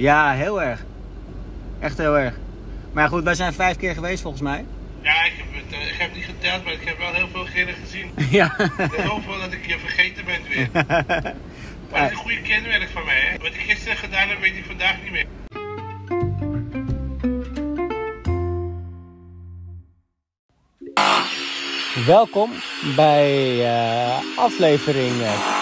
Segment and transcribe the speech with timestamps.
[0.00, 0.84] Ja, heel erg.
[1.80, 2.34] Echt heel erg.
[2.92, 4.64] Maar goed, wij zijn vijf keer geweest volgens mij.
[5.02, 7.46] Ja, ik heb, het, eh, ik heb niet geteld, maar ik heb wel heel veel
[7.54, 8.10] keren gezien.
[8.40, 8.58] Ja.
[8.78, 10.68] Ik hoop wel dat ik je vergeten ben weer.
[11.90, 13.38] Maar dat is een goede kenmerk van mij, hè.
[13.38, 15.26] Wat ik gisteren gedaan heb, weet ik vandaag niet meer.
[22.06, 22.50] Welkom
[22.96, 25.22] bij eh, aflevering.
[25.22, 25.58] eh,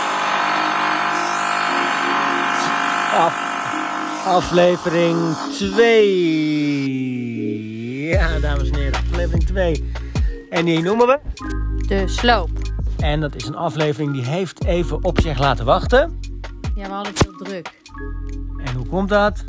[3.14, 3.47] af,
[4.24, 8.08] aflevering 2.
[8.08, 9.92] Ja, dames en heren, aflevering 2.
[10.50, 11.18] En die noemen we.
[11.86, 12.50] De sloop.
[12.98, 16.18] En dat is een aflevering die heeft even op zich laten wachten.
[16.74, 17.80] Ja, we hadden veel druk.
[18.64, 19.44] En hoe komt dat?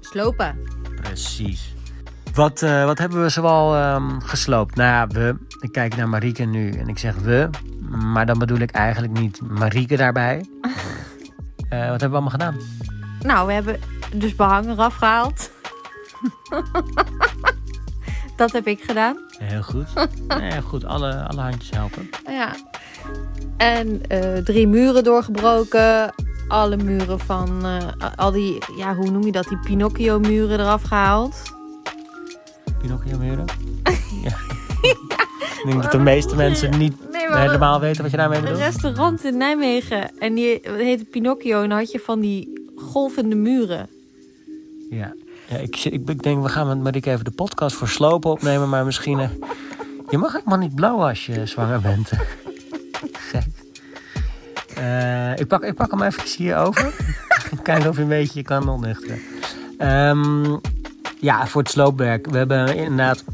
[0.00, 0.58] Slopen.
[1.02, 1.74] Precies.
[2.34, 4.76] Wat, eh, wat hebben we zoal ehm, gesloopt?
[4.76, 5.36] Nou ja, we.
[5.60, 7.50] Ik kijk naar Marieke nu en ik zeg we.
[7.88, 10.44] Maar dan bedoel ik eigenlijk niet Marieke daarbij.
[11.68, 12.56] Eh, wat hebben we allemaal gedaan?
[13.22, 13.80] Nou, we hebben
[14.16, 15.50] dus behang eraf gehaald.
[18.36, 19.16] dat heb ik gedaan.
[19.38, 19.86] Heel goed.
[20.28, 22.10] Ja, goed, alle, alle handjes helpen.
[22.26, 22.54] Ja.
[23.56, 26.14] En eh, drie muren doorgebroken.
[26.48, 29.48] Alle muren van, eh, al die, ja, hoe noem je dat?
[29.48, 31.42] Die Pinocchio-muren eraf gehaald.
[32.80, 33.44] Pinocchio muren.
[34.24, 34.36] ja.
[35.62, 38.60] Ik denk dat de meeste mensen niet Nee, helemaal weten wat je daarmee Een bedoelt.
[38.62, 40.18] restaurant in Nijmegen.
[40.18, 41.62] En die heette Pinocchio.
[41.62, 42.51] En dan had je van die
[42.82, 43.88] golvende muren.
[44.90, 45.14] Ja,
[45.48, 48.68] ja ik, ik, ik denk we gaan met Marieke even de podcast voor slopen opnemen.
[48.68, 49.18] Maar misschien...
[49.20, 49.30] eh,
[50.10, 52.10] je mag helemaal niet blauwen als je zwanger bent.
[53.30, 53.46] Gek.
[54.74, 56.94] Eh, ik, pak, ik pak hem even hier over.
[57.62, 59.20] Kijken of je een beetje kan ontnuchteren.
[59.78, 60.56] Ehm,
[61.20, 62.26] ja, voor het sloopwerk.
[62.26, 63.24] We hebben inderdaad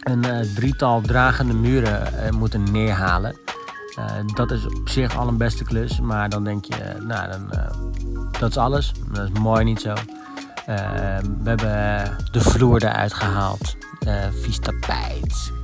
[0.00, 3.45] een eh, drietal dragende muren moeten neerhalen.
[3.96, 6.00] Eh, dat is op zich al een beste klus.
[6.00, 7.70] Maar dan denk je, eh, nou, dan, eh,
[8.38, 8.92] dat is alles.
[9.12, 9.94] Dat is mooi niet zo.
[10.66, 10.72] We
[11.44, 13.76] hebben de vloer eruit gehaald.
[13.98, 15.54] Eh vies tapijt.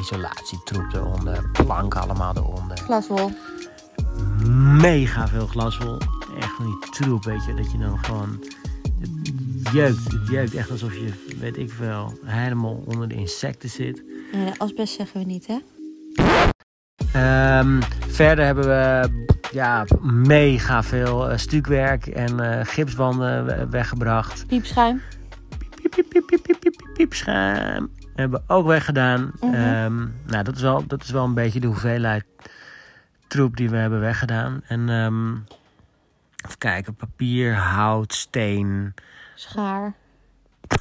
[0.00, 1.50] isolatietroep eronder.
[1.52, 2.78] Planken allemaal eronder.
[2.78, 3.30] Glaswol.
[4.80, 5.98] Mega veel glaswol.
[6.38, 7.54] Echt van die troep, weet je.
[7.54, 8.44] Dat je dan gewoon...
[9.62, 10.12] Het jeukt.
[10.12, 14.02] Het jeukt echt alsof je, weet ik veel, helemaal onder de insecten zit.
[14.32, 15.58] Nee, asbest zeggen we niet, hè?
[17.14, 19.08] Ehm, verder hebben we
[19.52, 24.46] ja, mega veel eh, stukwerk en eh, gipswanden we- weggebracht.
[24.46, 25.02] Piepschuim.
[25.58, 27.90] Piep, piep, piep, piep, piep, piep, piep, piepschuim.
[28.14, 29.32] Hebben we ook weggedaan.
[29.40, 29.54] Mhm.
[29.54, 32.24] Ehm, nou, dat is, wel, dat is wel een beetje de hoeveelheid
[33.26, 34.60] troep die we hebben weggedaan.
[34.66, 35.30] En ehm,
[36.44, 38.94] even kijken, papier, hout, steen.
[39.34, 39.94] Schaar.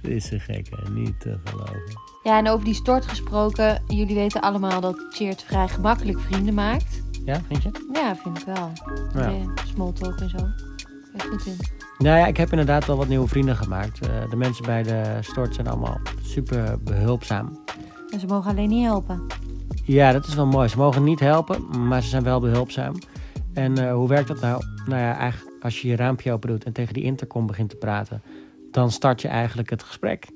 [0.00, 2.10] Dit is een gekke, niet te geloven.
[2.22, 3.82] Ja, en over die stort gesproken.
[3.88, 7.02] Jullie weten allemaal dat Cheert vrij gemakkelijk vrienden maakt.
[7.24, 7.70] Ja, vind je?
[7.92, 8.72] Ja, vind ik wel.
[9.14, 9.32] Ja.
[9.64, 10.36] Small talk en zo.
[11.12, 11.56] Je goed in.
[11.98, 14.00] Nou ja, ik heb inderdaad wel wat nieuwe vrienden gemaakt.
[14.00, 17.58] Eh, de mensen bij de stort zijn allemaal super behulpzaam.
[18.10, 19.26] En ze mogen alleen niet helpen.
[19.84, 20.68] Ja, dat is wel mooi.
[20.68, 22.94] Ze mogen niet helpen, maar ze zijn wel behulpzaam.
[23.54, 24.64] En eh, hoe werkt dat nou?
[24.86, 27.76] Nou ja, eigenlijk als je je raampje open doet en tegen die intercom begint te
[27.76, 28.22] praten,
[28.70, 30.26] dan start je eigenlijk het gesprek.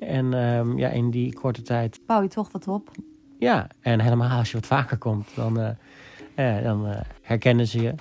[0.00, 2.90] En ehm, ja, in die korte tijd, Bouw je toch wat op.
[3.38, 7.82] ja, en helemaal als je wat vaker komt, dan, eh, eh, dan eh, herkennen ze
[7.82, 7.94] je.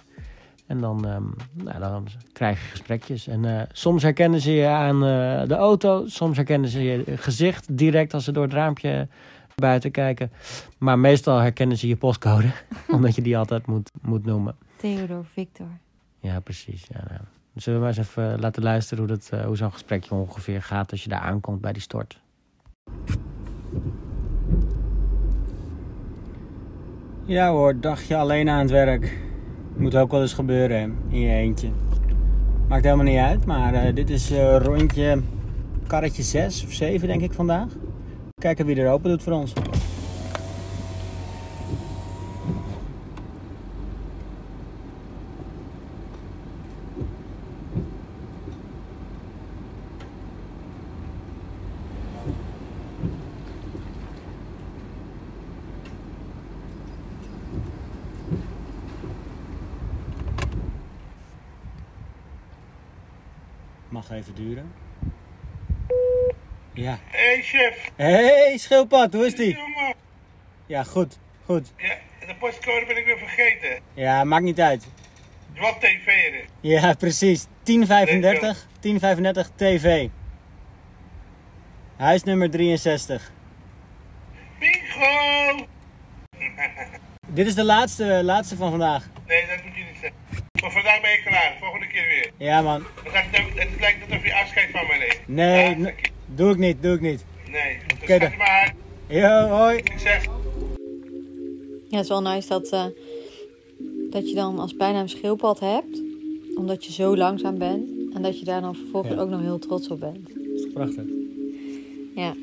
[0.68, 1.24] En dan, ehm,
[1.54, 3.28] nou, dan krijg je gesprekjes.
[3.28, 5.00] En soms herkennen ze je aan
[5.48, 9.08] de auto, soms herkennen ze je gezicht direct als ze door het raampje
[9.56, 10.32] buiten kijken.
[10.78, 12.52] Maar meestal herkennen ze je postcode,
[12.96, 14.56] omdat je die altijd moet, moet noemen.
[14.78, 15.68] Theodor Victor.
[16.20, 16.86] Ja, precies.
[16.90, 17.22] Ja, nou.
[17.56, 20.92] Zullen we maar eens even laten luisteren hoe, dat, eh, hoe zo'n gesprekje ongeveer gaat
[20.92, 22.22] als je daar aankomt bij die stort?
[27.26, 29.18] Ja hoor, dagje alleen aan het werk.
[29.76, 31.70] Moet ook wel eens gebeuren in je eentje.
[32.68, 35.22] Maakt helemaal niet uit, maar eh, dit is eh, rondje
[35.88, 37.68] karretje 6 of 7 denk ik vandaag.
[38.42, 39.54] Kijken wie er open doet voor ons.
[63.94, 64.74] Mag even duren.
[66.74, 67.00] Ja.
[67.06, 67.92] Hé, hey, chef.
[67.96, 69.58] Hey schildpad, hoe is die?
[70.66, 71.74] Ja, goed, goed.
[71.78, 71.98] Ja,
[72.28, 73.84] de postcode ben ik weer vergeten.
[73.94, 74.88] Ja, maakt niet uit.
[75.60, 76.46] Wat tv er is.
[76.62, 77.46] Ja, precies.
[77.64, 80.08] 1035, 1035 TV.
[81.98, 83.32] Huisnummer 63.
[84.60, 85.68] Bingo!
[87.28, 89.10] Dit is de laatste, laatste van vandaag.
[89.28, 92.32] Nee, dat moet je niet Voor vandaag ben je klaar, volgende keer weer.
[92.48, 92.84] Ja, man.
[93.04, 95.20] Dan gaat het, het lijkt net of je afscheid van mij neemt.
[95.28, 95.92] Nee, Ja,
[96.26, 97.26] doe ik niet, doe ik niet.
[97.52, 98.30] Nee, dus Oké, dan.
[98.32, 98.76] je maar
[99.08, 99.82] Yo, hoi.
[99.84, 100.24] succes.
[101.90, 102.86] Ja, het is wel nice dat, eh,
[104.10, 106.02] dat je dan als bijnaam schildpad hebt.
[106.56, 107.90] Omdat je zo langzaam bent.
[108.14, 109.20] En dat je daar dan vervolgens Ja.
[109.22, 110.28] ook nog heel trots op bent.
[110.28, 111.04] Dat is prachtig?
[112.16, 112.34] Ja.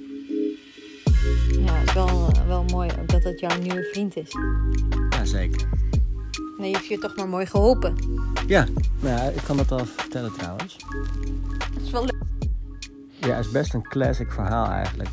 [1.65, 4.33] Ja, het is wel, eh, wel mooi dat het jouw nieuwe vriend is.
[5.11, 5.69] Ja, zeker.
[6.61, 7.95] Nee, je heeft je toch maar mooi geholpen.
[8.47, 8.67] Ja,
[9.01, 10.77] nou ja, ik kan dat al vertellen trouwens.
[11.75, 12.23] Het is wel leuk.
[13.19, 15.09] Ja, het is best een classic verhaal eigenlijk.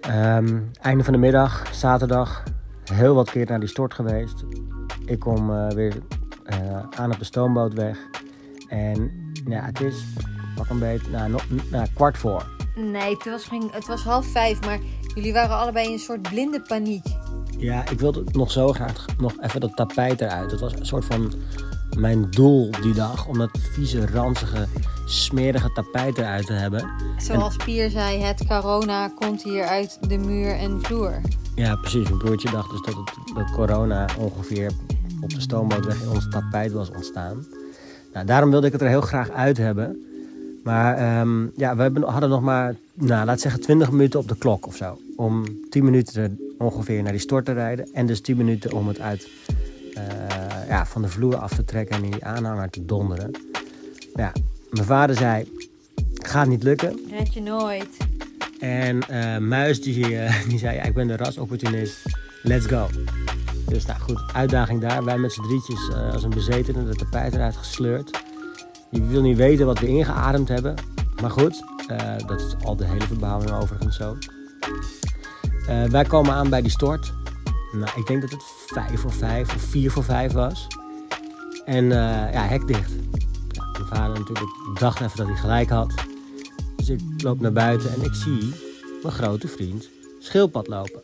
[0.00, 2.42] Ehm, einde van de middag, zaterdag,
[2.84, 4.44] heel wat keer naar die stort geweest.
[5.04, 5.94] Ik kom eh, weer
[6.44, 7.74] eh, aan op de stoomboot
[8.68, 9.12] En
[9.48, 10.04] ja, het is
[10.54, 11.34] pak een beetje, nou,
[11.70, 12.46] nou, kwart voor.
[12.74, 14.78] Nee, het was, het was half vijf, maar
[15.14, 17.06] jullie waren allebei in een soort blinde paniek.
[17.58, 20.50] Ja, ik wilde nog zo graag nog even dat tapijt eruit.
[20.50, 21.32] Dat was een soort van
[21.98, 23.26] mijn doel die dag.
[23.26, 24.66] Om dat vieze, ranzige,
[25.06, 26.90] smerige tapijt eruit te hebben.
[27.18, 31.20] Zoals Pier zei, het corona komt hier uit de muur en vloer.
[31.54, 32.04] Ja, precies.
[32.04, 34.70] Mijn broertje dacht dus dat, het, dat corona ongeveer
[35.20, 37.46] op de stoombootweg in ons tapijt was ontstaan.
[38.12, 40.06] Nou, daarom wilde ik het er heel graag uit hebben.
[40.64, 44.66] Maar ehm, ja, we hadden nog maar, nou, laat zeggen 20 minuten op de klok
[44.66, 44.98] of zo.
[45.16, 47.88] Om 10 minuten ongeveer naar die stort te rijden.
[47.92, 49.28] En dus 10 minuten om het uit
[49.96, 53.30] eh, ja, van de vloer af te trekken en in die aanhanger te donderen.
[54.14, 54.32] Ja,
[54.70, 55.52] mijn vader zei,
[56.14, 57.00] gaat niet lukken.
[57.10, 57.96] Red je nooit.
[58.60, 62.02] En eh, Muis die, eh, die zei, ja, ik ben de rasopportunist,
[62.42, 62.88] let's go.
[63.66, 65.04] Dus nou goed, uitdaging daar.
[65.04, 68.22] Wij met z'n drietjes als een bezetene de tapijt eruit gesleurd.
[68.90, 70.74] Je wil niet weten wat we ingeademd hebben.
[71.20, 71.62] Maar goed,
[72.26, 74.16] dat is al de hele verbouwing overigens zo.
[75.68, 77.12] Eh, wij komen aan bij die stort.
[77.72, 80.66] Nou, ik denk dat het vijf voor vijf of vier voor vijf was.
[81.64, 82.90] En eh, ja, hek dicht.
[83.50, 85.94] Ja, mijn vader natuurlijk dacht even dat hij gelijk had.
[86.76, 88.54] Dus ik loop naar buiten en ik zie
[89.02, 91.02] mijn grote vriend schildpad lopen.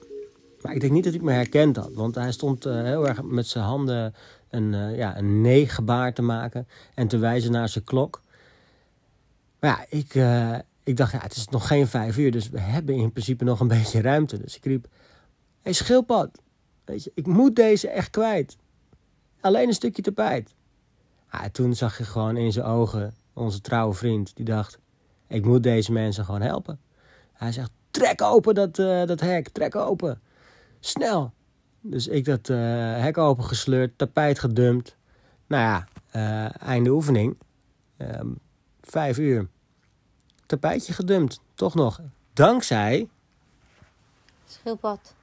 [0.63, 3.23] Maar ik denk niet dat ik me herkend had, want hij stond eh, heel erg
[3.23, 4.15] met zijn handen
[4.51, 8.21] een, eh, ja, een nee-gebaar te maken en te wijzen naar zijn klok.
[9.61, 10.15] Maar ja, ik,
[10.83, 13.61] ik dacht, ja, het is nog geen vijf uur, dus we hebben in principe nog
[13.61, 14.39] een beetje ruimte.
[14.39, 14.87] Dus ik riep,
[15.61, 16.31] hey, schildpad,
[16.85, 18.57] weet je, ik moet deze echt kwijt.
[19.41, 20.55] Alleen een stukje tapijt.
[21.33, 24.79] Ja, toen zag je gewoon in zijn ogen, onze trouwe vriend, die dacht,
[25.27, 26.81] ik moet deze mensen gewoon helpen.
[27.33, 30.21] Hij zegt, trek open dat, eh, dat hek, trek open.
[30.81, 31.33] Snel.
[31.81, 32.59] Dus ik dat eh,
[33.01, 34.97] hek open gesleurd, tapijt gedumpt.
[35.47, 37.39] Nou ja, eh, einde oefening.
[37.97, 38.29] Ehm,
[38.81, 39.49] vijf uur.
[40.53, 42.01] Tapijtje gedumpt, toch nog.
[42.33, 43.09] Dankzij,
[44.47, 45.15] Schildpad,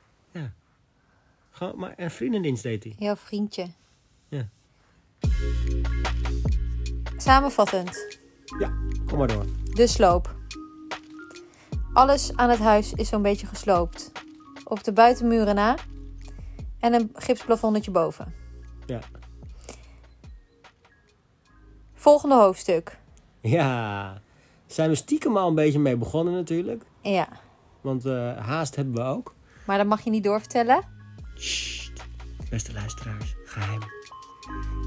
[1.52, 2.96] gewoon maar een vriendendienst deed hij.
[2.98, 3.68] jouw vriendje.
[4.28, 4.48] Ja.
[7.18, 8.18] Samenvattend,
[8.60, 8.72] Ja,
[9.06, 9.46] kom maar door.
[9.74, 10.36] de sloop.
[11.94, 14.12] Alles aan het huis is zo'n beetje gesloopt.
[14.64, 15.76] Op de buitenmuren na.
[16.80, 18.34] En een gipsplafonnetje boven.
[18.86, 19.00] Ja.
[21.94, 22.98] Volgende hoofdstuk.
[23.42, 24.22] Ja,
[24.74, 26.84] zijn we stiekem al een beetje mee begonnen natuurlijk.
[27.02, 27.28] Ja,
[27.82, 29.34] Want eh, haast hebben we ook.
[29.66, 30.82] maar dat mag je niet doorvertellen.
[31.36, 31.92] Sst,
[32.50, 33.80] beste luisteraars, geheim.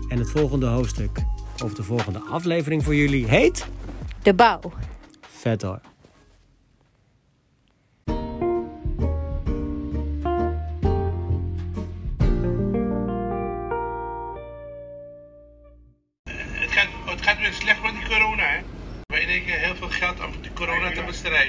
[0.08, 1.22] En het volgende hoofdstuk,
[1.64, 3.68] of de volgende aflevering voor jullie, heet...
[4.22, 4.60] De bouw.
[5.20, 5.80] Vet hoor.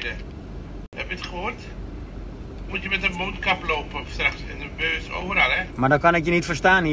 [0.10, 1.62] Heb je het gehoord?
[2.68, 5.64] Moet je met een mondkap lopen straks in de bus, overal, hè?
[5.76, 6.92] Maar dan kan ik je niet verstaan hier.